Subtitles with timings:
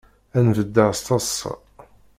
[0.37, 1.53] Ad n-beddeɣ s teḍsa.